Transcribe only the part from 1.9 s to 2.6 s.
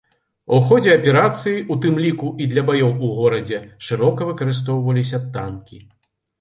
ліку і